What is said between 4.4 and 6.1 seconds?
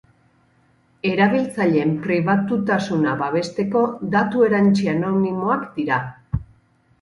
erantsi anonimoak dira.